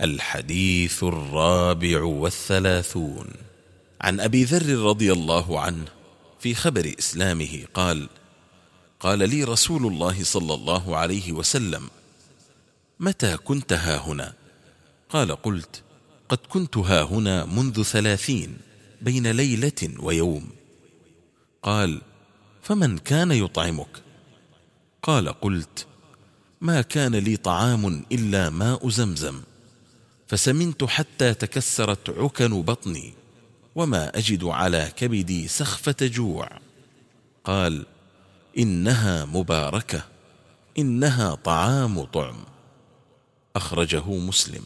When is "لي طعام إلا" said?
27.14-28.50